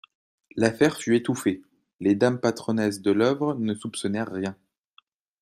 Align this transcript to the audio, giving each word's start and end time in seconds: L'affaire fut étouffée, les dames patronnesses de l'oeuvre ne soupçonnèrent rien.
L'affaire 0.55 0.97
fut 0.97 1.15
étouffée, 1.15 1.61
les 1.99 2.15
dames 2.15 2.39
patronnesses 2.39 3.01
de 3.03 3.11
l'oeuvre 3.11 3.53
ne 3.53 3.75
soupçonnèrent 3.75 4.31
rien. 4.31 4.57